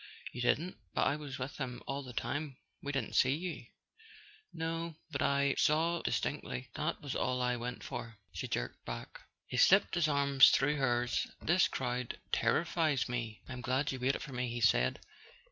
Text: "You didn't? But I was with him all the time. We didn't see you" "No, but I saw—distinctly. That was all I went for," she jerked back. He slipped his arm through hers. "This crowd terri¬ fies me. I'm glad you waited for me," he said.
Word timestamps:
"You 0.31 0.41
didn't? 0.41 0.77
But 0.95 1.03
I 1.05 1.15
was 1.15 1.37
with 1.37 1.57
him 1.59 1.83
all 1.85 2.01
the 2.01 2.11
time. 2.11 2.57
We 2.81 2.91
didn't 2.91 3.13
see 3.13 3.35
you" 3.35 3.67
"No, 4.67 4.95
but 5.11 5.21
I 5.21 5.53
saw—distinctly. 5.59 6.69
That 6.73 7.03
was 7.03 7.15
all 7.15 7.39
I 7.39 7.55
went 7.55 7.83
for," 7.83 8.17
she 8.33 8.47
jerked 8.47 8.83
back. 8.83 9.19
He 9.45 9.57
slipped 9.57 9.93
his 9.93 10.07
arm 10.07 10.39
through 10.39 10.77
hers. 10.77 11.27
"This 11.39 11.67
crowd 11.67 12.17
terri¬ 12.33 12.65
fies 12.65 13.07
me. 13.07 13.43
I'm 13.47 13.61
glad 13.61 13.91
you 13.91 13.99
waited 13.99 14.23
for 14.23 14.33
me," 14.33 14.47
he 14.49 14.59
said. 14.59 14.99